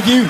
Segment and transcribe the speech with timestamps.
[0.00, 0.28] Thank you.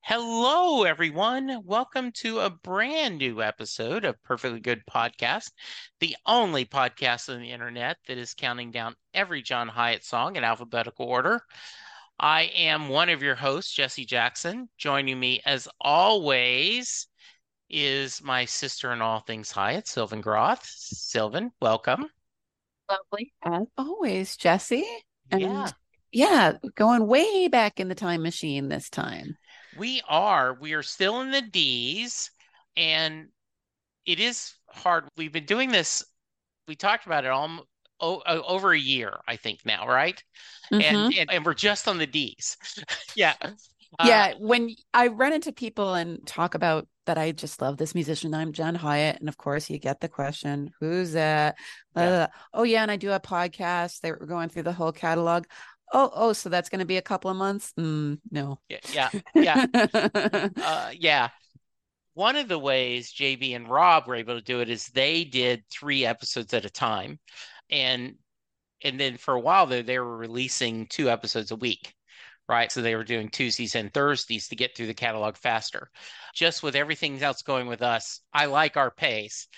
[0.00, 1.60] Hello, everyone.
[1.62, 5.50] Welcome to a brand new episode of Perfectly Good Podcast,
[6.00, 10.44] the only podcast on the internet that is counting down every John Hiatt song in
[10.44, 11.42] alphabetical order.
[12.18, 14.70] I am one of your hosts, Jesse Jackson.
[14.78, 17.08] Joining me, as always,
[17.68, 20.64] is my sister in all things Hiatt, Sylvan Groth.
[20.64, 22.06] Sylvan, welcome.
[22.88, 24.86] Lovely as always, Jesse.
[25.30, 25.70] And Yeah.
[26.12, 29.36] Yeah, going way back in the time machine this time.
[29.78, 30.54] We are.
[30.60, 32.30] We are still in the D's,
[32.76, 33.28] and
[34.04, 35.04] it is hard.
[35.16, 36.04] We've been doing this.
[36.68, 37.66] We talked about it all
[38.00, 40.22] o- o- over a year, I think now, right?
[40.70, 40.82] Mhm.
[40.82, 42.56] And, and and we're just on the D's.
[43.16, 43.34] yeah.
[43.42, 47.94] Uh, yeah, when I run into people and talk about that, I just love this
[47.94, 48.32] musician.
[48.32, 51.56] I'm John Hiatt, and of course, you get the question, "Who's that?"
[51.94, 52.02] Yeah.
[52.02, 54.00] Uh, oh yeah, and I do a podcast.
[54.00, 55.44] They were going through the whole catalog.
[55.92, 57.72] Oh, oh, so that's going to be a couple of months?
[57.78, 58.58] Mm, no.
[58.68, 59.10] yeah.
[59.34, 59.66] Yeah.
[59.74, 60.48] Yeah.
[60.56, 61.28] Uh, yeah.
[62.14, 65.64] One of the ways JB and Rob were able to do it is they did
[65.70, 67.18] three episodes at a time,
[67.70, 68.16] and
[68.82, 71.94] and then for a while there they were releasing two episodes a week,
[72.48, 72.70] right?
[72.70, 75.90] So they were doing Tuesdays and Thursdays to get through the catalog faster.
[76.34, 79.48] Just with everything else going with us, I like our pace.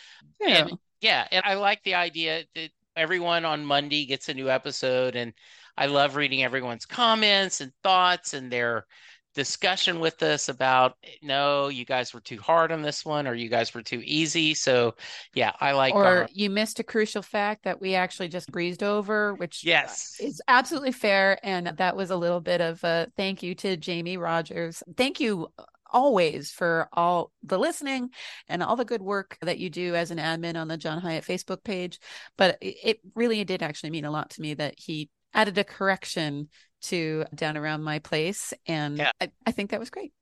[0.41, 0.67] Yeah.
[0.67, 5.17] And yeah, and I like the idea that everyone on Monday gets a new episode,
[5.17, 5.33] and
[5.77, 8.87] I love reading everyone's comments and thoughts and their
[9.35, 13.49] discussion with us about no, you guys were too hard on this one, or you
[13.49, 14.55] guys were too easy.
[14.55, 14.95] So
[15.35, 18.83] yeah, I like or our you missed a crucial fact that we actually just breezed
[18.83, 20.17] over, which uh, yes.
[20.21, 21.39] is absolutely fair.
[21.43, 24.83] And that was a little bit of a thank you to Jamie Rogers.
[24.97, 25.49] Thank you
[25.91, 28.11] always for all the listening
[28.49, 31.25] and all the good work that you do as an admin on the John Hiatt
[31.25, 31.99] Facebook page.
[32.39, 35.65] But it it really did actually mean a lot to me that he added a
[35.65, 36.49] correction
[36.83, 38.53] to down around my place.
[38.67, 39.11] And Yeah.
[39.21, 40.13] I, I think that was great.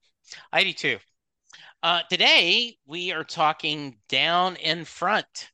[0.53, 0.99] I do too.
[1.83, 5.51] Uh, today we are talking down in front,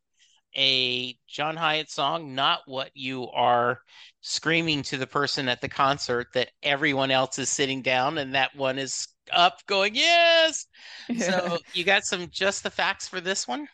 [0.57, 3.81] a John Hiatt song, not what you are
[4.21, 8.55] screaming to the person at the concert that everyone else is sitting down and that
[8.55, 10.67] one is up going, yes.
[11.19, 13.69] So you got some just the facts for this one?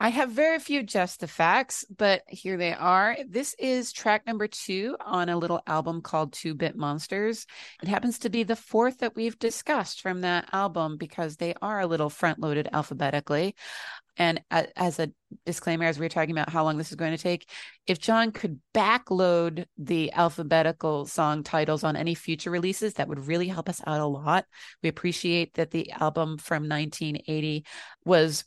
[0.00, 3.16] I have very few just the facts, but here they are.
[3.26, 7.46] This is track number two on a little album called Two Bit Monsters.
[7.80, 11.80] It happens to be the fourth that we've discussed from that album because they are
[11.80, 13.54] a little front loaded alphabetically.
[14.16, 15.10] And as a
[15.44, 17.48] disclaimer, as we were talking about how long this is going to take,
[17.86, 23.48] if John could backload the alphabetical song titles on any future releases, that would really
[23.48, 24.44] help us out a lot.
[24.82, 27.64] We appreciate that the album from 1980
[28.04, 28.44] was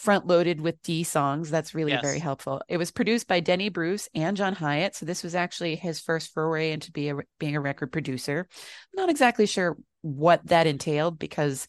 [0.00, 1.50] front loaded with D songs.
[1.50, 2.02] That's really Yes.
[2.02, 2.62] very helpful.
[2.68, 4.94] It was produced by Denny Bruce and John Hiatt.
[4.94, 8.48] So this was actually his first foray into be a, being a record producer.
[8.50, 11.68] I'm Not exactly sure what that entailed because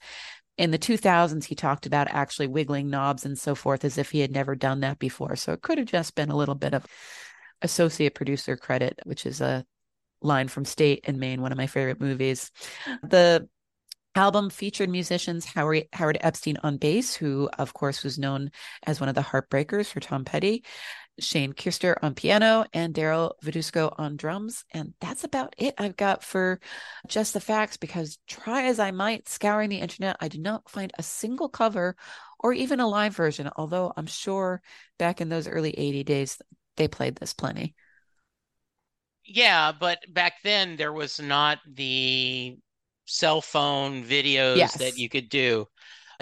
[0.57, 4.21] in the 2000s he talked about actually wiggling knobs and so forth as if he
[4.21, 5.35] had never done that before.
[5.35, 6.85] So it could have just been a little bit of
[7.61, 9.65] associate producer credit, which is a
[10.21, 12.49] line from State and Main, one of my favorite movies.
[13.03, 13.49] The
[14.15, 18.51] album featured musicians Howard, Howard Epstein on bass, who, of course, was known
[18.85, 20.63] as one of the Heartbreakers for Tom Petty,
[21.19, 24.65] Shane Keister on piano, and Darrell Verdusco on drums.
[24.73, 26.59] And that's about it I've got for
[27.07, 30.91] just the facts because try as I might scouring the internet, I did not find
[30.97, 31.95] a single cover
[32.39, 34.61] or even a live version, although I'm sure
[34.97, 36.41] back in those early 80 days,
[36.75, 37.75] they played this plenty.
[39.23, 42.57] Yeah, but back then there was not the
[43.11, 44.73] cell phone videos Yes.
[44.75, 45.67] that you could do.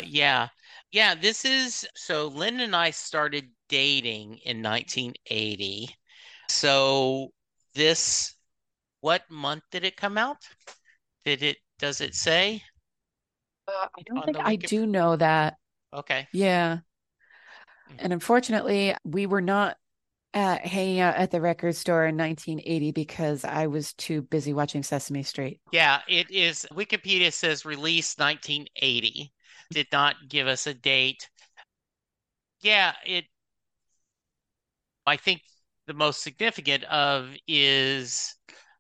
[0.02, 0.50] Yeah.
[0.92, 5.96] Yeah, this is so Lynn and I started dating in 1980.
[6.50, 7.32] So
[7.76, 8.34] this
[9.02, 10.38] what month did it come out?
[11.26, 12.64] Did it does it say?
[13.68, 15.58] Uh, I don't think I do know that.
[15.94, 16.28] Okay.
[16.34, 16.80] Yeah.
[17.92, 17.96] Mm.
[18.00, 19.78] And unfortunately, we were not
[20.34, 24.84] uh, hanging out at the record store in 1980 because I was too busy watching
[24.84, 25.60] Sesame Street.
[25.72, 26.66] Yeah, it is.
[26.72, 29.32] Wikipedia says release 1980.
[29.72, 31.30] Did not give us a date.
[32.62, 33.26] Yeah, it.
[35.06, 35.42] I think
[35.88, 38.36] the most significant of is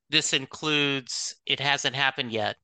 [0.09, 2.57] this includes it hasn't happened yet,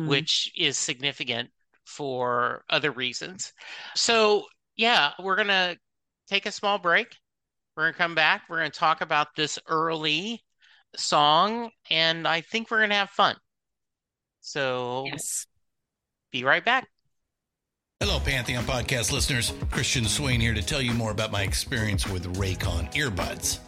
[0.00, 0.08] Mm.
[0.08, 1.50] which is significant
[1.84, 3.52] for other reasons.
[3.94, 4.46] So,
[4.76, 5.76] yeah, we're gonna
[6.28, 7.14] take a small break.
[7.80, 8.42] We're gonna come back.
[8.46, 10.44] We're gonna talk about this early
[10.98, 13.36] song, and I think we're gonna have fun.
[14.42, 15.46] So, Yes.
[16.30, 16.88] be right back.
[17.98, 19.54] Hello, Pantheon podcast listeners.
[19.70, 23.60] Christian Swain here to tell you more about my experience with Raycon earbuds.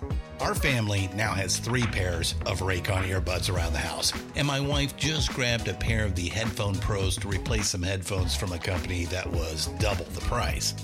[0.43, 4.95] Our family now has three pairs of Raycon earbuds around the house, and my wife
[4.99, 9.07] just grabbed a pair of the Headphone Pros to replace some headphones from a company
[9.07, 10.75] that was double the price.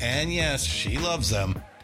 [0.00, 1.62] And yes, she loves them.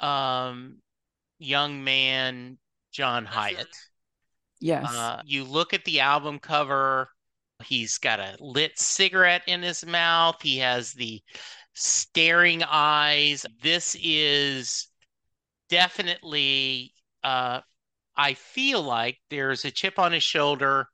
[0.00, 0.78] um
[1.38, 2.58] young man
[2.92, 3.68] John Hiatt.
[4.60, 4.92] Yes.
[4.94, 7.08] Uh, you look at the album cover,
[7.64, 10.36] he's got a lit cigarette in his mouth.
[10.42, 11.22] He has the
[11.74, 13.46] staring eyes.
[13.62, 14.88] This is
[15.68, 16.92] definitely,
[17.24, 17.60] uh,
[18.16, 20.88] I feel like there's a chip on his shoulder,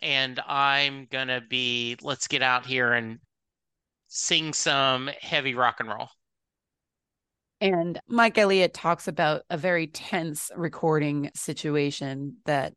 [0.00, 3.18] and I'm gonna be, let's get out here and
[4.06, 6.08] sing some heavy rock and roll.
[7.62, 12.74] And Mike Elliott talks about a very tense recording situation that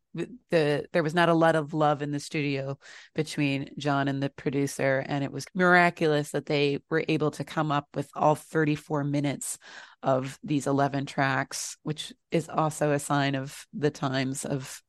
[0.50, 2.78] the there was not a lot of love in the studio
[3.12, 7.72] between John and the producer and it was miraculous that they were able to come
[7.72, 9.58] up with all 34 minutes
[10.04, 14.80] of these 11 tracks which is also a sign of the times of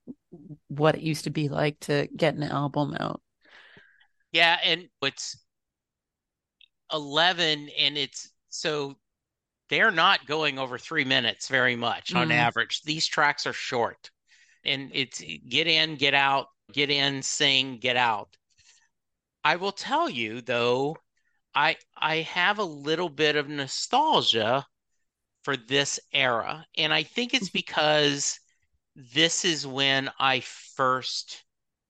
[0.67, 3.19] what it used to be like to get an album out.
[4.31, 5.43] Yeah, and it's
[6.93, 8.95] 11 and it's so
[9.69, 12.33] they're not going over 3 minutes very much on Mm.
[12.33, 12.81] average.
[12.83, 14.11] These tracks are short.
[14.63, 18.35] And it's get in, get out, get in, sing, get out.
[19.43, 20.97] I will tell you though,
[21.55, 24.65] I I have a little bit of nostalgia
[25.43, 26.65] for this era.
[26.77, 28.39] And I think it's because
[28.95, 31.43] this is when I first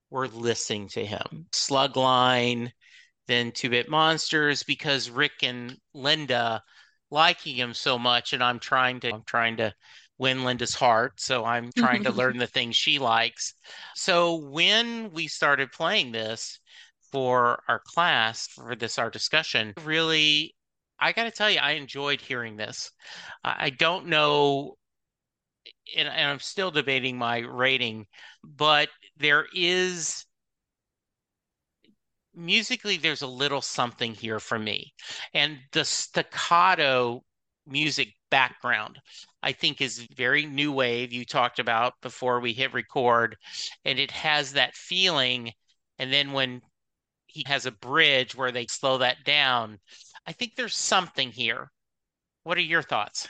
[0.10, 1.48] were listening to him.
[1.52, 2.72] Slugline,
[3.28, 6.64] then Two Bit Monsters, because Rick and Linda
[7.10, 9.74] liking him so much, and I'm trying to I'm trying to
[10.18, 11.20] win Linda's heart.
[11.20, 13.54] So I'm trying to learn the things she likes.
[13.96, 16.60] So when we started playing this
[17.12, 20.56] for our class, for this our discussion, really
[21.00, 22.92] I got to tell you, I enjoyed hearing this.
[23.44, 24.78] I I don't know,
[25.96, 28.08] and, and I'm still debating my rating,
[28.44, 30.26] but there is
[32.38, 34.94] musically, there's a little something here for me.
[35.34, 37.24] And the staccato
[37.65, 39.00] music background,
[39.44, 41.12] I think, is very new wave.
[41.12, 43.36] You talked about before we hit record,
[43.84, 45.51] and it has that feeling.
[46.00, 46.62] And then when
[47.27, 49.79] he has a bridge where they slow that down,
[50.25, 51.72] I think there's something here.
[52.44, 53.27] What are your thoughts?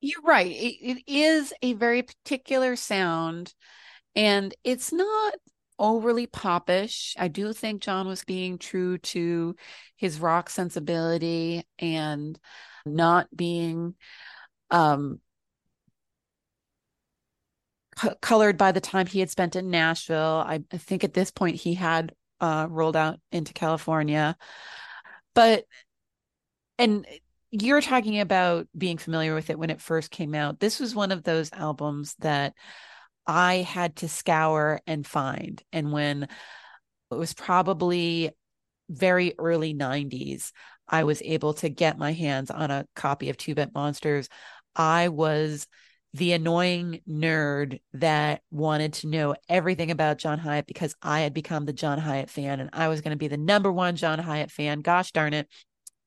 [0.00, 0.50] You're right.
[0.50, 3.54] It, it is a very particular sound,
[4.16, 5.34] and it's not
[5.78, 7.14] overly popish.
[7.18, 9.56] I do think John was being true to
[9.96, 12.38] his rock sensibility and
[12.86, 13.94] not being
[14.70, 15.20] um
[17.96, 20.44] co- colored by the time he had spent in Nashville.
[20.46, 24.36] I, I think at this point he had uh rolled out into California.
[25.34, 25.64] But
[26.78, 27.06] and
[27.50, 30.58] you're talking about being familiar with it when it first came out.
[30.60, 32.54] This was one of those albums that
[33.26, 35.62] I had to scour and find.
[35.72, 38.30] And when it was probably
[38.88, 40.52] very early 90s,
[40.88, 44.28] I was able to get my hands on a copy of Two Bit Monsters.
[44.76, 45.66] I was
[46.12, 51.64] the annoying nerd that wanted to know everything about John Hiatt because I had become
[51.64, 54.52] the John Hiatt fan and I was going to be the number one John Hiatt
[54.52, 54.80] fan.
[54.80, 55.48] Gosh darn it.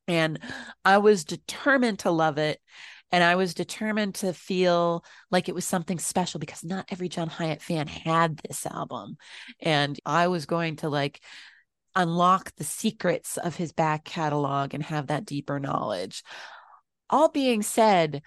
[0.08, 0.40] And
[0.86, 2.62] I was determined to love it.
[3.12, 7.30] And I was determined to feel like it was something special because not every John
[7.30, 9.18] Hiatt fan had this album.
[9.62, 11.22] And I was going to like
[11.96, 16.24] unlock the secrets of his back catalog and have that deeper knowledge.
[17.10, 18.22] All being said,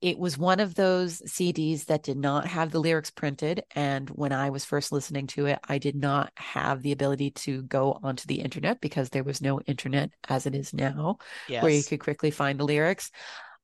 [0.00, 3.64] it was one of those CDs that did not have the lyrics printed.
[3.74, 7.62] And when I was first listening to it, I did not have the ability to
[7.62, 11.18] go onto the internet because there was no internet as it is now,
[11.62, 13.10] where you could quickly find the lyrics.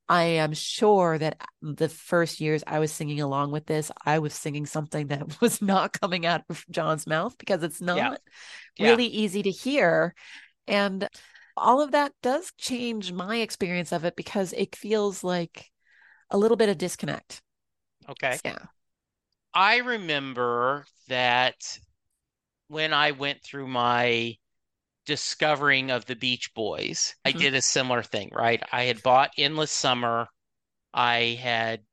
[0.09, 4.35] I am sure that the first years I was singing along with this, I was
[4.35, 8.21] singing something that was not coming out of John's mouth because it's not
[8.79, 8.97] Yeah.
[8.97, 10.15] really easy to hear.
[10.69, 11.09] And
[11.57, 15.71] all of that does change my experience of it because it feels like
[16.31, 17.43] a little bit of disconnect.
[18.09, 18.41] Okay.
[18.45, 18.59] Yeah.
[19.55, 21.79] I remember that
[22.69, 24.37] when I went through my
[25.07, 27.33] discovering of the Beach Boys, I Mhm.
[27.33, 28.63] did a similar thing, right?
[28.73, 30.29] I had bought Endless Summer.
[30.95, 31.85] I had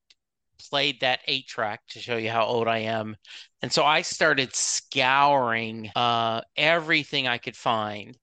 [0.69, 3.17] played that eight track to show you how old I am.
[3.61, 8.17] And so I started scouring uh, everything I could find.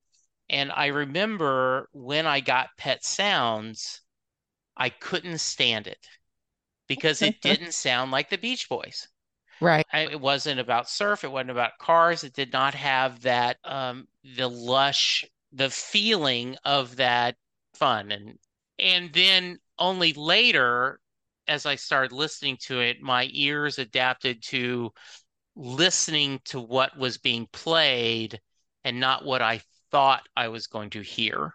[0.50, 4.02] And I remember when I got Pet Sounds,
[4.76, 6.06] I couldn't stand it
[6.88, 9.08] because it didn't sound like the Beach Boys.
[9.60, 9.86] Right.
[9.92, 11.24] I, it wasn't about surf.
[11.24, 12.24] It wasn't about cars.
[12.24, 17.36] It did not have that um the lush, the feeling of that
[17.74, 18.38] fun and
[18.78, 21.00] and then only later,
[21.48, 24.92] as I started listening to it, my ears adapted to
[25.54, 28.38] listening to what was being played
[28.84, 31.54] and not what I thought I was going to hear.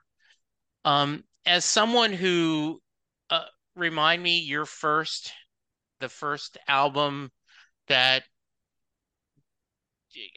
[0.83, 2.81] Um, as someone who
[3.29, 5.31] uh, remind me your first,
[5.99, 7.31] the first album
[7.87, 8.23] that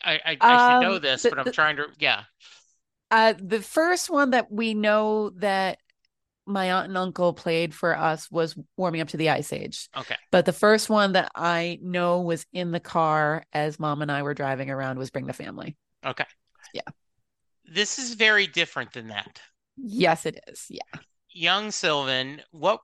[0.05, 2.25] I I, I should know Um, this, the- but I'm the- trying to yeah.
[3.11, 5.79] Uh, the first one that we know that
[6.47, 9.89] my aunt and uncle played for us was Warming Up to the Ice Age.
[9.97, 10.17] Okay.
[10.31, 14.23] But the first one that I know was in the car as mom and I
[14.23, 15.77] were driving around was Bring the Family.
[16.05, 16.25] Okay.
[16.73, 16.83] Yeah.
[17.65, 19.41] This is very different than that.
[19.77, 20.67] Yes, it is.
[20.69, 20.83] Yeah.
[21.31, 22.81] Young Sylvan, what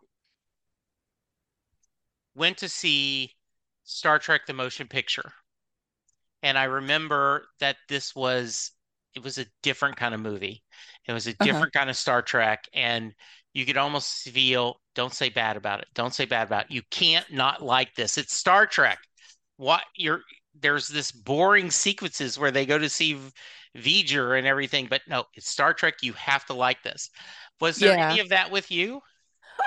[2.34, 3.34] went to see
[3.84, 5.32] Star Trek the motion picture.
[6.42, 8.72] And I remember that this was
[9.14, 10.62] it was a different kind of movie.
[11.06, 11.64] It was a Uh-huh.
[11.64, 13.12] different kind of Star Trek and
[13.52, 15.88] you could almost feel don't say bad about it.
[15.94, 16.70] Don't say bad about it.
[16.70, 18.18] You can't not like this.
[18.18, 18.98] It's Star Trek.
[19.56, 20.22] What you're
[20.60, 23.18] there's this boring sequences where they go to see
[23.76, 25.94] V'ger and everything, but no, it's Star Trek.
[26.02, 27.10] You have to like this.
[27.60, 28.16] Was there Yeah.
[28.16, 29.00] any of that with you?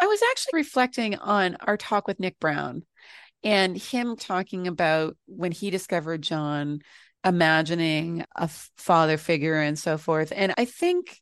[0.01, 2.85] I was actually reflecting on our talk with Nick Brown
[3.43, 6.81] and him talking about when he discovered John,
[7.25, 10.31] imagining a father figure and so forth.
[10.35, 11.21] And I think,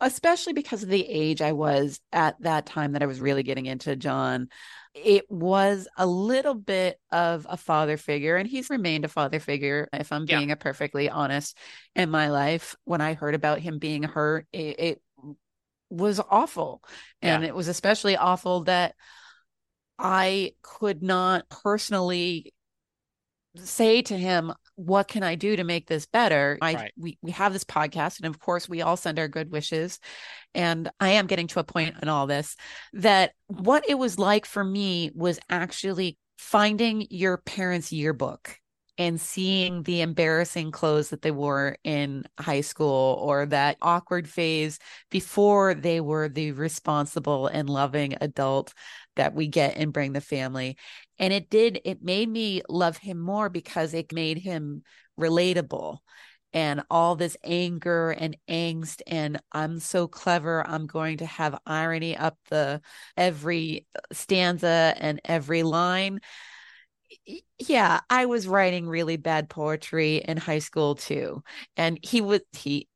[0.00, 3.66] especially because of the age I was at that time that I was really getting
[3.66, 4.48] into John,
[4.94, 8.36] it was a little bit of a father figure.
[8.36, 10.38] And he's remained a father figure, if I'm Yeah.
[10.38, 11.58] being a perfectly honest,
[11.96, 12.76] in my life.
[12.84, 15.02] When I heard about him being hurt, it, it
[15.90, 16.82] was awful.
[17.22, 17.48] And Yeah.
[17.48, 18.94] it was especially awful that
[19.98, 22.52] I could not personally
[23.56, 26.58] say to him, what can I do to make this better?
[26.60, 26.92] I Right.
[26.96, 30.00] we we have this podcast and of course we all send our good wishes.
[30.54, 32.56] And I am getting to a point in all this
[32.94, 38.58] that what it was like for me was actually finding your parents' yearbook
[38.96, 44.78] and seeing the embarrassing clothes that they wore in high school or that awkward phase
[45.10, 48.72] before they were the responsible and loving adult
[49.16, 50.76] that we get and bring the family.
[51.18, 54.82] And it did, it made me love him more because it made him
[55.18, 55.98] relatable
[56.52, 62.16] and all this anger and angst and i'm so clever i'm going to have irony
[62.16, 62.80] up the
[63.16, 66.20] every uh, stanza and every line
[67.58, 71.42] yeah i was writing really bad poetry in high school too
[71.76, 72.88] and he was he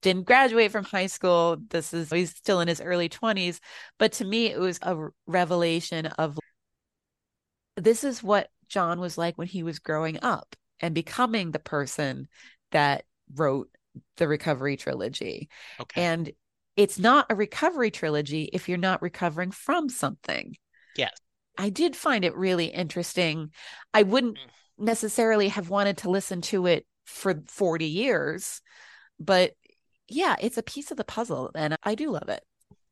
[0.00, 3.60] didn't graduate from high school this is he's still in his early 20s
[3.98, 6.38] but to me it was a revelation of
[7.76, 12.28] this is what john was like when he was growing up and becoming the person
[12.70, 13.04] that
[13.34, 13.68] wrote
[14.16, 16.02] the recovery trilogy Okay.
[16.02, 16.32] and
[16.76, 20.56] it's not a recovery trilogy if you're not recovering from something.
[20.96, 21.12] Yes.
[21.58, 23.52] I did find it really interesting.
[23.94, 24.50] I wouldn't Mm.
[24.78, 28.60] necessarily have wanted to listen to it for 40 years,
[29.20, 29.54] but
[30.08, 32.44] yeah, it's a piece of the puzzle and I do love it.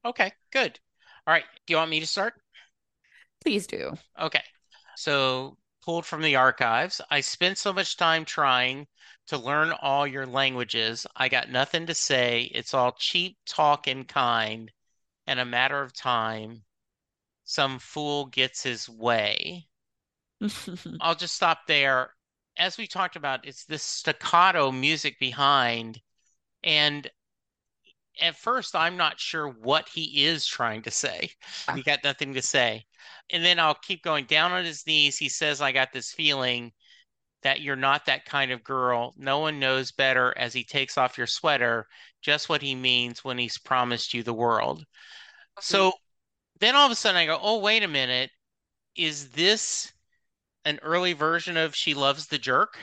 [0.04, 0.78] Okay, good.
[1.26, 1.44] All right.
[1.66, 2.34] Do you want me to start?
[3.40, 3.94] Please do.
[4.18, 4.42] Okay.
[4.94, 8.86] So, pulled from the archives, I spent so much time trying
[9.28, 11.06] to learn all your languages.
[11.16, 12.42] I got nothing to say.
[12.54, 14.70] It's all cheap talk and kind,
[15.26, 16.64] and a matter of time,
[17.50, 19.66] some fool gets his way.
[21.00, 22.10] I'll just stop there.
[22.56, 26.00] As we talked about, it's this staccato music behind,
[26.62, 27.10] and
[28.20, 31.30] at first I'm not sure what he is trying to say.
[31.66, 31.74] Ah.
[31.74, 32.84] He got nothing to say.
[33.30, 35.18] And then I'll keep going down on his knees.
[35.18, 36.70] He says, I got this feeling
[37.42, 39.12] that you're not that kind of girl.
[39.16, 41.88] No one knows better as he takes off your sweater,
[42.22, 44.84] just what he means when he's promised you the world.
[45.60, 45.92] So
[46.60, 48.30] then all of a sudden I go, oh, wait a minute.
[48.96, 49.92] Is this
[50.64, 52.78] an early version of She Loves the Jerk?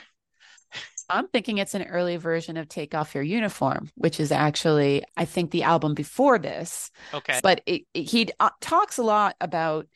[1.10, 5.24] I'm thinking it's an early version of Take Off Your Uniform, which is actually, I
[5.24, 6.90] think, the album before this.
[7.14, 7.40] Okay.
[7.42, 9.86] But it, it- he uh, talks a lot about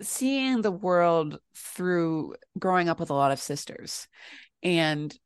[0.00, 4.06] seeing the world through growing up with a lot of sisters.
[4.62, 5.16] And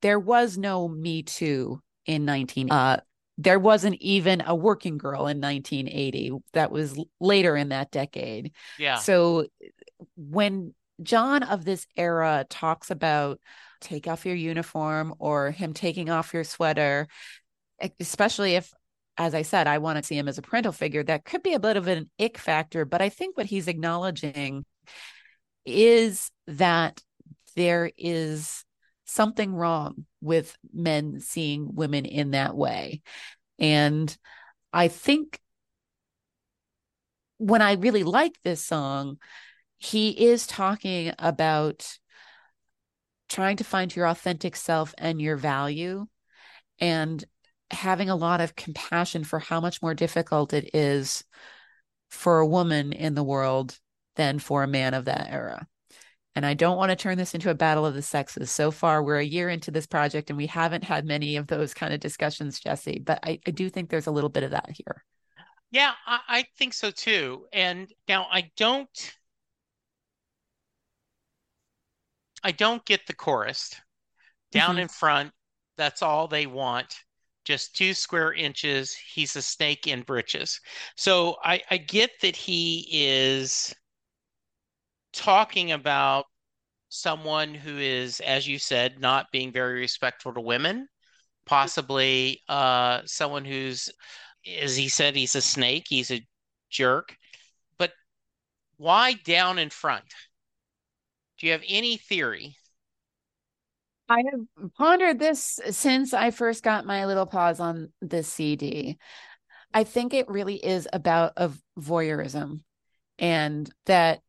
[0.00, 2.70] there was no Me Too in 19.
[2.70, 3.00] Uh,
[3.42, 6.32] there wasn't even a working girl in 1980.
[6.52, 8.52] That was later in that decade.
[8.78, 8.96] Yeah.
[8.96, 9.46] So
[10.16, 13.40] when John of this era talks about
[13.80, 17.08] take off your uniform or him taking off your sweater,
[17.98, 18.72] especially if,
[19.18, 21.54] as I said, I want to see him as a parental figure, that could be
[21.54, 22.84] a bit of an ick factor.
[22.84, 24.64] But I think what he's acknowledging
[25.64, 27.02] is that
[27.56, 28.64] there is
[29.12, 33.02] something wrong with men seeing women in that way.
[33.58, 34.16] And
[34.72, 35.40] I think
[37.38, 39.18] when I really like this song,
[39.78, 41.98] he is talking about
[43.28, 46.06] trying to find your authentic self and your value
[46.78, 47.24] and
[47.70, 51.24] having a lot of compassion for how much more difficult it is
[52.10, 53.78] for a woman in the world
[54.16, 55.66] than for a man of that era.
[56.34, 58.50] And I don't want to turn this into a battle of the sexes.
[58.50, 61.74] So far, we're a year into this project and we haven't had many of those
[61.74, 63.00] kind of discussions, Jesse.
[63.04, 65.04] But I, I do think there's a little bit of that here.
[65.70, 67.46] Yeah, I, I think so too.
[67.52, 68.88] And now I don't
[72.44, 73.74] I don't get the chorus.
[74.52, 74.82] Down Mhm.
[74.82, 75.34] in front,
[75.76, 77.04] that's all they want.
[77.44, 78.94] Just two square inches.
[78.94, 80.60] He's a snake in breeches.
[80.96, 83.74] So I, I get that he is
[85.12, 86.26] talking about
[86.88, 90.88] someone who is, as you said, not being very respectful to women,
[91.46, 93.88] possibly uh, someone who's,
[94.60, 96.26] as he said, he's a snake, he's a
[96.70, 97.16] jerk.
[97.78, 97.92] But
[98.76, 100.04] why down in front?
[101.38, 102.56] Do you have any theory?
[104.08, 108.98] I have pondered this since I first got my little paws on this CD.
[109.72, 112.60] I think it really is about of voyeurism
[113.18, 114.20] and that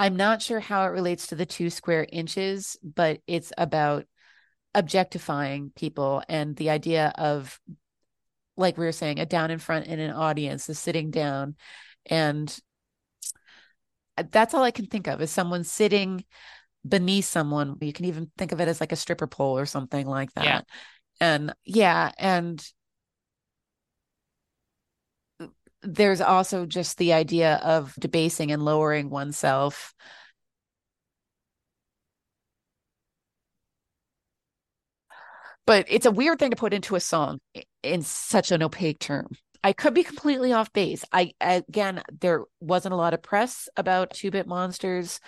[0.00, 4.06] I'm not sure how it relates to the two square inches, but it's about
[4.74, 7.60] objectifying people and the idea of
[8.56, 11.56] like we were saying a down in front in an audience is sitting down
[12.06, 12.56] and
[14.30, 16.24] that's all I can think of is someone sitting
[16.86, 17.76] beneath someone.
[17.80, 20.44] You can even think of it as like a stripper pole or something like that.
[20.44, 20.60] Yeah.
[21.20, 22.64] And yeah, and
[25.82, 29.94] there's also just the idea of debasing and lowering oneself.
[35.66, 37.38] But it's a weird thing to put into a song
[37.82, 39.28] in such an opaque term.
[39.62, 41.04] I could be completely off base.
[41.12, 45.20] I again, there wasn't a lot of press about Two Bit Monsters.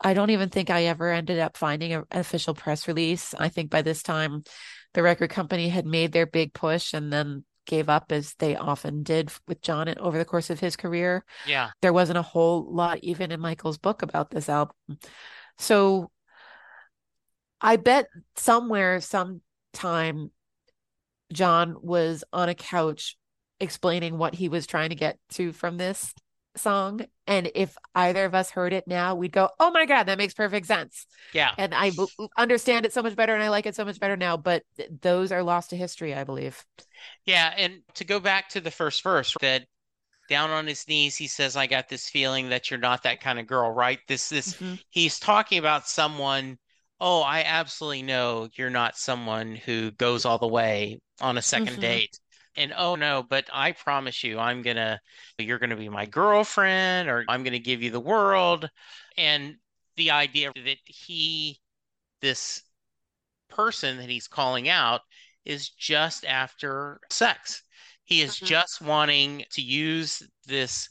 [0.00, 3.34] I don't even think I ever ended up finding a, an official press release.
[3.34, 4.44] I think by this time,
[4.94, 9.02] the record company had made their big push and then gave up, as they often
[9.02, 11.24] did with John over the course of his career.
[11.46, 11.70] Yeah.
[11.82, 14.74] There wasn't a whole lot, even in Michael's book, about this album.
[15.58, 16.10] So
[17.60, 20.30] I bet somewhere, sometime,
[21.32, 23.16] John was on a couch
[23.60, 26.12] explaining what he was trying to get to from this
[26.56, 30.18] song and if either of us heard it now we'd go oh my god that
[30.18, 31.52] makes perfect sense Yeah.
[31.56, 34.16] and i b- understand it so much better and i like it so much better
[34.16, 36.64] now but th- those are lost to history i believe
[37.26, 37.52] Yeah.
[37.56, 39.66] And to go back to the first verse, that
[40.28, 43.38] down on his knees, he says, I got this feeling that you're not that kind
[43.38, 44.00] of girl, right?
[44.08, 44.80] This, this, Mhm.
[44.90, 46.58] he's talking about someone.
[47.00, 51.78] Oh, I absolutely know you're not someone who goes all the way on a 2nd
[51.78, 51.80] Mhm.
[51.80, 52.20] date.
[52.56, 55.00] And oh no, but I promise you, I'm gonna,
[55.38, 58.68] you're gonna be my girlfriend, or I'm gonna give you the world.
[59.16, 59.56] And
[59.96, 61.60] the idea that he,
[62.20, 62.62] this
[63.48, 65.02] person that he's calling out,
[65.44, 67.62] is just after sex.
[68.04, 68.46] He is Mhm.
[68.46, 70.88] just wanting to use this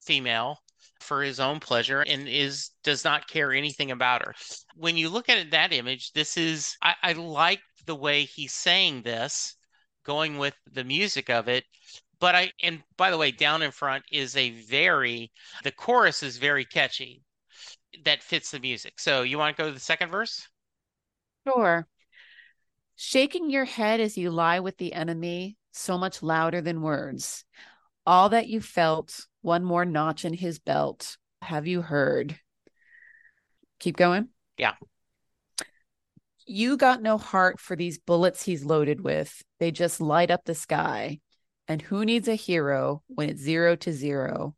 [0.00, 0.62] female
[1.00, 4.34] for his own pleasure and is does not care anything about her.
[4.76, 8.52] When you look at it, that image, this is I, I like the way he's
[8.52, 9.56] saying this,
[10.04, 11.64] going with the music of it.
[12.20, 15.32] But I and by the way, down in front is a very
[15.64, 17.22] the chorus is very catchy
[18.04, 19.00] that fits the music.
[19.00, 20.48] So you want to go to the second verse?
[21.46, 21.86] sure
[22.96, 27.44] shaking your head as you lie with the enemy so much louder than words
[28.06, 32.38] all that you felt one more notch in his belt have you heard
[33.80, 34.74] keep going Yeah.
[36.46, 39.42] You got no heart for these bullets he's loaded with.
[39.58, 41.20] They just light up the sky.
[41.68, 44.56] And who needs a hero when it's zero to zero?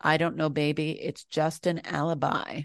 [0.00, 0.92] I don't know baby.
[1.00, 2.62] It's just an alibi.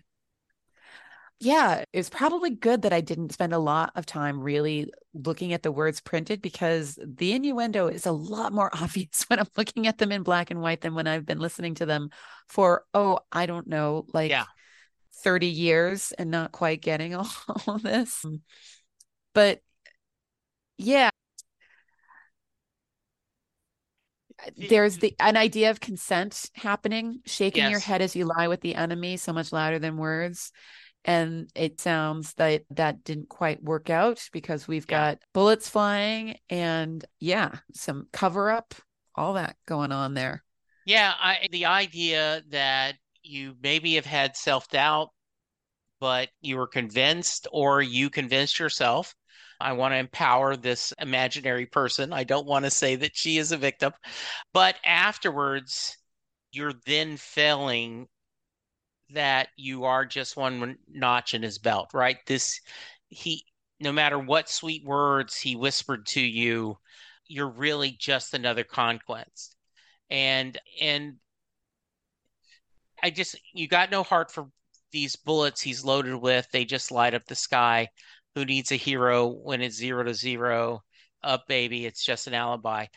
[1.39, 5.63] Yeah, it's probably good that I didn't spend a lot of time really looking at
[5.63, 9.97] the words printed because the innuendo is a lot more obvious when I'm looking at
[9.97, 12.09] them in black and white than when I've been listening to them
[12.47, 14.45] for, oh, I don't know, like Yeah.
[15.23, 17.29] 30 years and not quite getting all,
[17.67, 18.23] all this.
[18.23, 18.41] Mm.
[19.33, 19.61] But
[20.77, 21.09] yeah,
[24.45, 28.61] uh, there's the an idea of consent happening, shaking your head as you lie with
[28.61, 30.51] the enemy so much louder than words.
[31.07, 35.11] And it sounds that that didn't quite work out because we've Yeah.
[35.11, 38.73] got bullets flying and yeah, some cover up,
[39.13, 40.43] all that going on there.
[40.85, 45.09] Yeah, I the idea that you maybe have had self-doubt,
[45.99, 49.15] but you were convinced or you convinced yourself.
[49.59, 52.11] I want to empower this imaginary person.
[52.11, 53.93] I don't want to say that she is a victim,
[54.53, 55.97] but afterwards,
[56.51, 58.07] you're then failing
[59.11, 62.17] that you are just one notch in his belt, right?
[62.27, 62.59] This,
[63.07, 63.45] he,
[63.79, 66.77] no matter what sweet words he whispered to you,
[67.27, 69.55] you're really just another conquest.
[70.09, 71.15] And, and
[73.05, 74.47] I just, you got no heart for
[74.91, 76.47] these bullets he's loaded with.
[76.51, 77.89] They just light up the sky.
[78.33, 80.81] Who needs a hero when it's zero to zero?
[81.21, 81.85] Up, baby.
[81.85, 82.87] It's just an alibi.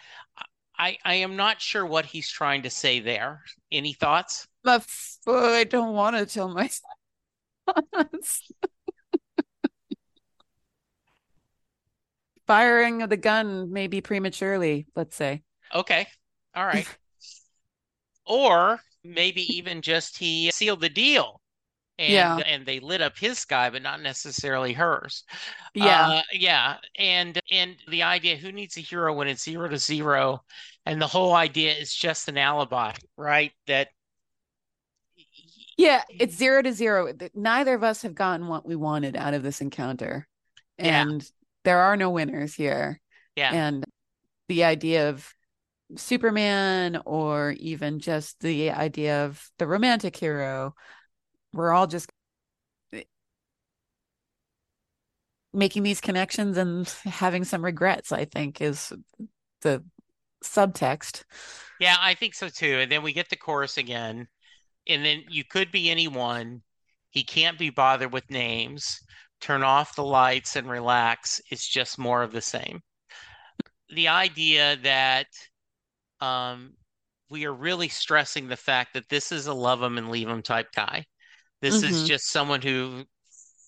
[0.78, 3.42] I, I am not sure what he's trying to say there.
[3.70, 4.48] Any thoughts?
[4.64, 6.70] I don't want to tell my
[12.46, 15.42] Firing of the gun maybe prematurely, let's say.
[15.74, 16.06] Okay.
[16.54, 16.88] All right.
[18.30, 21.40] Or maybe even just he sealed the deal
[21.98, 22.36] and Yeah.
[22.38, 25.24] and they lit up his sky, but not necessarily hers.
[25.74, 26.08] Yeah.
[26.08, 26.76] Uh, yeah.
[26.98, 30.42] And and the idea who needs a hero when it's zero to zero,
[30.86, 33.52] and the whole idea is just an alibi, right?
[33.66, 33.88] That
[35.76, 37.12] Yeah, it's zero to zero.
[37.34, 40.26] Neither of us have gotten what we wanted out of this encounter.
[40.78, 41.02] Yeah.
[41.02, 41.28] and
[41.64, 43.00] there are no winners here.
[43.34, 43.52] Yeah.
[43.52, 43.84] And
[44.48, 45.32] the idea of
[45.96, 50.74] Superman or even just the idea of the romantic hero,
[51.52, 52.10] we're all just
[55.52, 58.92] making these connections and having some regrets, I think, is
[59.62, 59.82] the
[60.44, 61.24] subtext.
[61.80, 62.78] Yeah, I think so too.
[62.80, 64.28] And then we get the chorus again.
[64.88, 66.62] And then you could be anyone.
[67.10, 69.00] He can't be bothered with names.
[69.40, 71.40] Turn off the lights and relax.
[71.50, 72.80] It's just more of the same.
[73.94, 75.26] The idea that
[76.20, 76.74] um,
[77.30, 80.42] we are really stressing the fact that this is a love him and leave him
[80.42, 81.04] type guy.
[81.62, 82.04] This is Mhm.
[82.04, 83.04] just someone who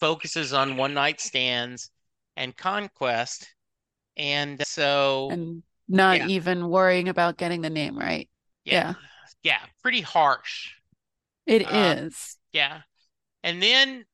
[0.00, 1.90] focuses on one night stands
[2.36, 3.48] and conquest.
[4.16, 6.28] And so, And not Yeah.
[6.28, 8.28] even worrying about getting the name right.
[8.64, 8.94] yeah,
[9.42, 10.70] yeah, pretty harsh.
[11.44, 12.38] It Uh, is.
[12.52, 12.82] Yeah.
[13.44, 14.06] And then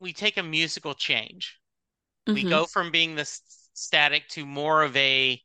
[0.00, 1.58] we take a musical change.
[2.32, 2.44] We Mhm.
[2.44, 3.42] go from being this
[3.74, 5.42] static to more of a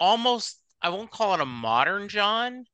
[0.00, 2.64] almost, I won't call it a modern John,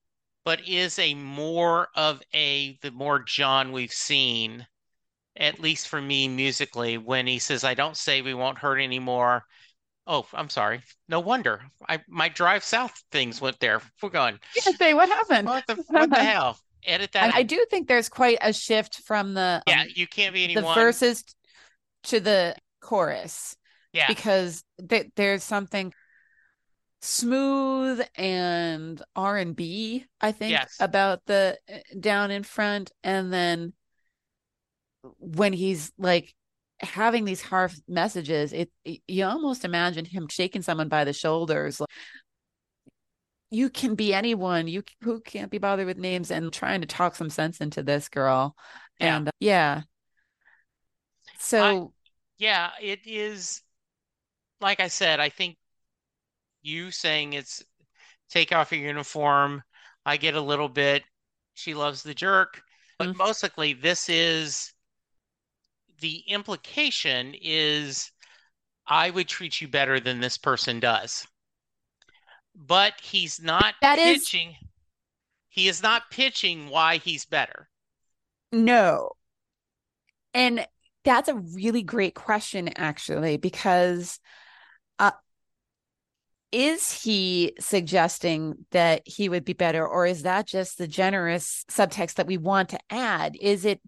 [0.44, 4.66] but is a more of a the more John we've seen,
[5.36, 9.44] at least for me musically, when he says, I don't say we won't hurt anymore.
[10.06, 10.82] Oh, I'm sorry.
[11.08, 11.62] No wonder.
[11.88, 13.82] I my drive south things went there.
[14.00, 15.48] We're going, say what happened.
[15.48, 16.58] what the what the hell?
[16.84, 20.06] Edit that And I do think there's quite a shift from the Yeah, um, you
[20.06, 20.74] can't be the anyone.
[20.76, 21.24] verses
[22.04, 23.56] to the chorus
[23.92, 24.06] Yeah.
[24.06, 25.92] because th- there's something
[27.00, 30.76] smooth and R&B I think Yes.
[30.80, 33.74] about the uh, down in front and then
[35.18, 36.34] when he's like
[36.80, 41.80] having these harsh messages it, it- you almost imagine him shaking someone by the shoulders
[41.80, 41.88] like
[43.50, 47.14] you can be anyone you who can't be bothered with names and trying to talk
[47.14, 48.56] some sense into this girl
[48.98, 49.06] Yeah.
[49.06, 49.82] and uh, yeah
[51.38, 51.92] so
[52.38, 53.62] Yeah, it is.
[54.60, 55.56] Like I said, I think
[56.66, 57.62] you saying it's
[58.28, 59.62] take off your uniform.
[60.04, 61.04] I get a little bit.
[61.54, 62.62] She loves the jerk,
[62.98, 63.16] but Mhm.
[63.16, 64.72] mostly this is
[66.00, 68.10] the implication is
[68.86, 71.26] I would treat you better than this person does.
[72.54, 74.56] But he's not That is- pitching.
[75.48, 77.70] He is not pitching why he's better.
[78.52, 79.12] No.
[80.34, 80.66] And
[81.02, 84.20] that's a really great question, actually, because
[86.56, 92.14] is he suggesting that he would be better, or is that just the generous subtext
[92.14, 93.36] that we want to add?
[93.38, 93.78] Is it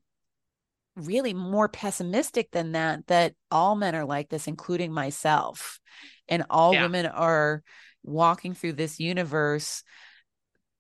[0.95, 5.81] really more pessimistic than that, that all men are like this, including myself,
[6.29, 6.83] and all Yeah.
[6.83, 7.63] women are
[8.03, 9.83] walking through this universe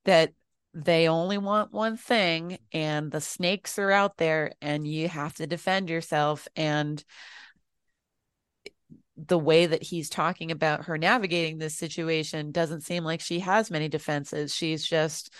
[0.04, 0.34] that
[0.74, 5.46] they only want one thing and the snakes are out there and you have to
[5.46, 7.02] defend yourself and
[9.26, 13.70] the way that he's talking about her navigating this situation doesn't seem like she has
[13.70, 15.32] many defenses she's just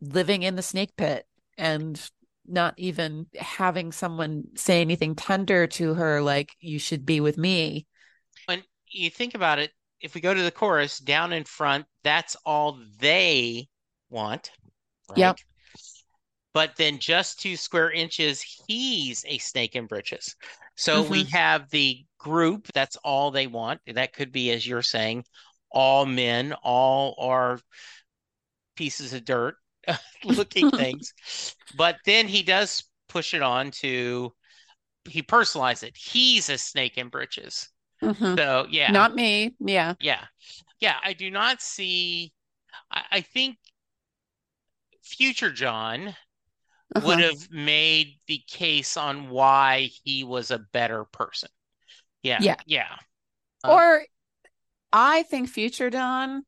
[0.00, 1.24] living in the snake pit
[1.56, 2.10] and
[2.46, 7.86] not even having someone say anything tender to her like you should be with me
[8.46, 12.36] when you think about it, if we go to the chorus down in front, that's
[12.44, 13.68] all they
[14.10, 14.50] want,
[15.10, 15.18] right?
[15.18, 15.38] Yep.
[16.54, 20.34] But then just two square inches, he's a snake in britches.
[20.78, 23.80] So we have the group, that's all they want.
[23.86, 25.24] That could be, as you're saying,
[25.70, 27.60] all men, all are
[28.76, 29.56] pieces of dirt
[30.24, 31.12] looking things.
[31.76, 34.32] But then he does push it on to,
[35.08, 35.96] he personalized it.
[35.96, 37.68] He's a snake in britches.
[38.00, 38.36] Mhm.
[38.38, 38.92] So yeah.
[38.92, 40.24] not me yeah Yeah.
[40.80, 42.32] Yeah, I do not see
[42.90, 43.56] I, I think
[45.02, 46.14] future John
[46.94, 47.18] would Uh-huh.
[47.22, 51.50] have made the case on why he was a better person.
[52.22, 52.38] Yeah.
[52.40, 52.56] Yeah.
[52.66, 52.96] Yeah.
[53.64, 54.06] Um, or
[54.92, 56.44] I think future Don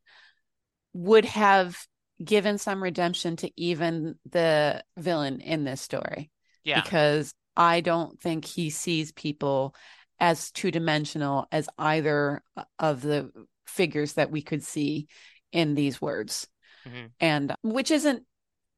[0.93, 1.77] would have
[2.23, 6.31] given some redemption to even the villain in this story
[6.65, 6.81] Yeah.
[6.83, 9.75] because I don't think he sees people
[10.19, 12.43] as two dimensional as either
[12.79, 13.31] of the
[13.67, 15.07] figures that we could see
[15.53, 16.47] in these words.
[16.87, 17.11] Mhm.
[17.21, 18.27] And which isn't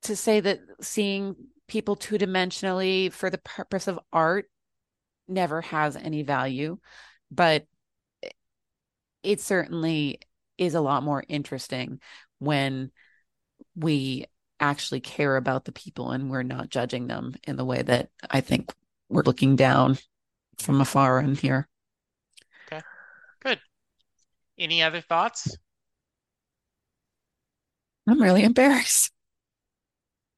[0.02, 1.36] to say that seeing
[1.72, 4.44] people two dimensionally for the purpose of art
[5.26, 6.76] never has any value,
[7.30, 7.66] but
[9.22, 10.20] it certainly
[10.58, 11.98] is a lot more interesting
[12.40, 12.90] when
[13.74, 14.26] we
[14.60, 18.42] actually care about the people and we're not judging them in the way that I
[18.42, 18.70] think
[19.08, 19.96] we're looking down
[20.58, 21.70] from afar in here.
[22.66, 22.82] Okay.
[23.40, 23.60] Good.
[24.58, 25.56] Any other thoughts?
[28.06, 29.10] I'm really embarrassed.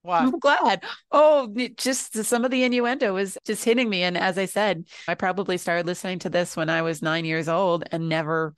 [0.06, 0.84] I'm glad.
[1.10, 4.02] Oh, just some of the innuendo was just hitting me.
[4.02, 7.48] And as I said, I probably started listening to this when I was nine years
[7.48, 8.54] old and never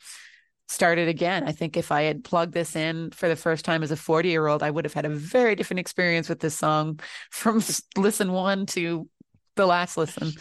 [0.69, 1.45] started again.
[1.45, 4.29] I think if I had plugged this in for the first time as a 40
[4.29, 7.63] year old, I would have had a very different experience with this song from
[7.97, 9.09] listen one to
[9.55, 10.33] the last listen.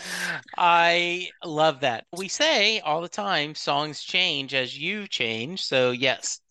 [0.58, 2.06] I love that.
[2.16, 5.64] We say all the time songs change as you change.
[5.64, 6.42] So, yes.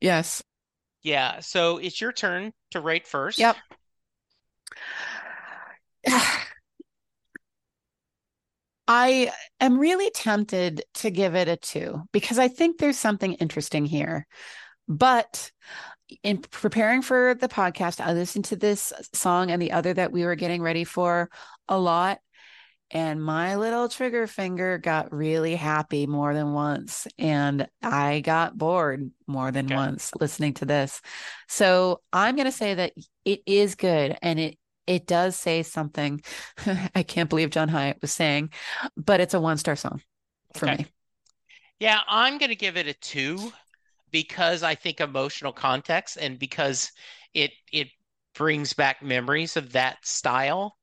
[0.00, 0.42] Yes.
[1.02, 1.40] Yeah.
[1.40, 3.38] So it's your turn to rate first.
[3.38, 3.56] Yep.
[8.90, 9.30] I
[9.60, 14.26] am really tempted to give it a two because I think there's something interesting here.
[14.88, 15.52] But
[16.22, 20.24] in preparing for the podcast, I listened to this song and the other that we
[20.24, 21.28] were getting ready for
[21.68, 22.20] a lot.
[22.90, 27.06] And my little trigger finger got really happy more than once.
[27.18, 29.74] And I got bored more than Okay.
[29.74, 31.00] once listening to this.
[31.48, 32.92] So I'm going to say that
[33.24, 36.22] it is good and it it does say something.
[36.94, 38.50] I can't believe John Hiatt was saying,
[38.96, 40.00] but it's a one star song
[40.54, 40.78] for Okay.
[40.78, 40.86] me.
[41.80, 43.52] Yeah, I'm going to give it a two
[44.12, 46.92] because I think emotional context and because
[47.34, 47.90] it it
[48.34, 50.77] brings back memories of that style.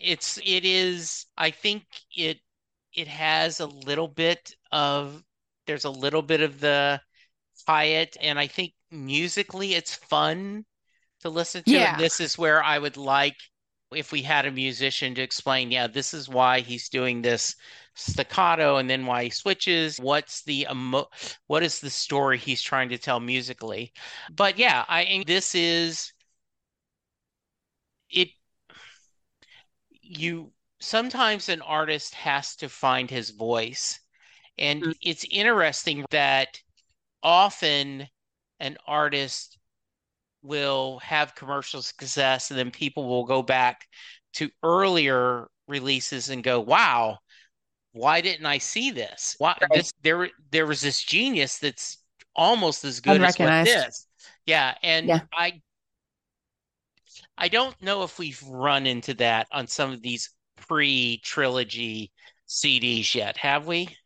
[0.00, 1.84] It's it is I think
[2.16, 2.38] it
[2.94, 5.22] it has a little bit of
[5.66, 7.00] there's a little bit of the
[7.66, 10.64] Hiatt and I think musically it's fun
[11.20, 11.72] to listen to.
[11.72, 11.92] Yeah.
[11.92, 13.36] And this is where I would like
[13.94, 17.54] if we had a musician to explain, yeah, this is why he's doing this
[17.94, 19.98] staccato and then why he switches.
[19.98, 21.06] What's the emo
[21.46, 23.92] what is the story he's trying to tell musically?
[24.34, 26.12] But yeah, I this is
[28.10, 28.28] it
[30.06, 34.00] you sometimes an artist has to find his voice.
[34.58, 34.92] And Mhm.
[35.02, 36.60] it's interesting that
[37.22, 38.08] often
[38.60, 39.58] an artist
[40.42, 43.88] will have commercial success and then people will go back
[44.34, 47.18] to earlier releases and go, wow,
[47.92, 49.34] why didn't I see this?
[49.38, 49.70] Why Right.
[49.72, 51.98] this there there was this genius that's
[52.34, 54.06] almost as good as this.
[54.46, 55.20] Yeah, and Yeah.
[55.32, 55.62] I
[57.38, 62.12] I don't know if we've run into that on some of these pre-trilogy
[62.46, 63.96] CDs yet, have we?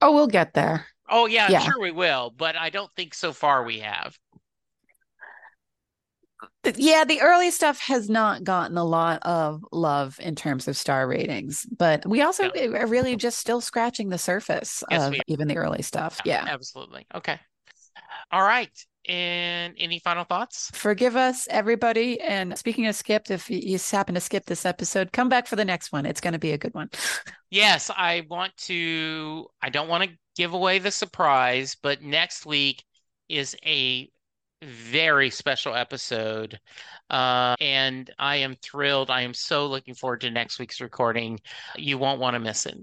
[0.00, 0.86] Oh, we'll get there.
[1.08, 1.60] Oh yeah, I'm Yeah.
[1.60, 4.16] sure we will, but I don't think so far we have.
[6.76, 11.06] Yeah, the early stuff has not gotten a lot of love in terms of star
[11.06, 15.56] ratings, but we also are really just still scratching the surface Yes, of even the
[15.56, 16.20] early stuff.
[16.24, 16.44] Yeah.
[16.48, 17.06] Absolutely.
[17.14, 17.38] Okay.
[18.32, 18.70] All right.
[19.08, 20.70] And any final thoughts?
[20.74, 22.20] Forgive us, everybody.
[22.20, 25.64] And speaking of skipped, if you happen to skip this episode, come back for the
[25.64, 26.06] next one.
[26.06, 26.90] It's going to be a good one.
[27.48, 32.82] Yes, I want to, I don't want to give away the surprise, but next week
[33.28, 34.10] is a
[34.62, 36.58] very special episode.
[37.08, 39.10] Uh, and I am thrilled.
[39.10, 41.38] I am so looking forward to next week's recording.
[41.76, 42.78] You won't want to miss it.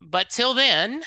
[0.00, 1.02] But till then,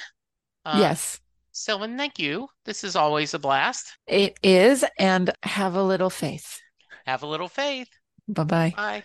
[0.65, 1.19] uh, yes,
[1.62, 2.47] Sylvan, thank you.
[2.65, 3.95] This is always a blast.
[4.08, 4.84] it is.
[4.97, 6.60] And have a little faith.
[7.06, 7.88] Have a little faith.
[8.28, 8.74] Bye bye.
[8.76, 9.04] Bye.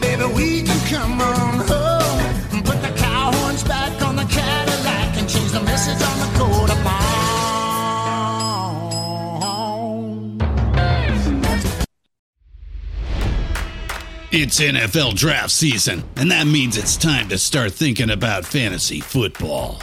[0.00, 5.28] Baby, we can come on home put the cow horns back on the Cadillac and
[5.28, 6.80] change the message on the coat of.
[14.32, 19.82] It's NFL draft season, and that means it's time to start thinking about fantasy football.